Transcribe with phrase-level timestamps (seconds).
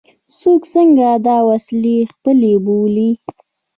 [0.39, 3.09] څوک څنګه دا وسیلې خپلې وبولي.